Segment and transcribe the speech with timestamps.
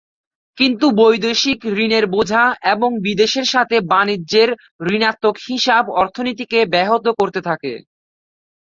[0.57, 4.49] কিন্তু বৈদেশিক ঋণের বোঝা এবং বিদেশের সাথে বাণিজ্যের
[4.89, 7.73] ঋণাত্মক হিসাব অর্থনীতিকে ব্যাহত করতে থাকে।